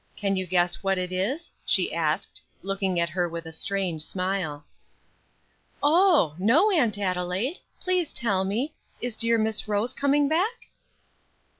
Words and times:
Can 0.15 0.35
you 0.35 0.47
guess 0.47 0.81
what 0.81 0.97
it 0.97 1.11
is?" 1.11 1.51
she 1.63 1.93
asked, 1.93 2.41
looking 2.63 2.99
at 2.99 3.09
her 3.11 3.29
with 3.29 3.45
a 3.45 3.51
strange 3.51 4.01
smile. 4.01 4.65
"Oh! 5.83 6.33
no, 6.39 6.71
Aunt 6.71 6.97
Adelaide; 6.97 7.59
please 7.79 8.11
tell 8.11 8.43
me. 8.43 8.73
Is 8.99 9.15
dear 9.15 9.37
Miss 9.37 9.67
Rose 9.67 9.93
coming 9.93 10.27
back?" 10.27 10.69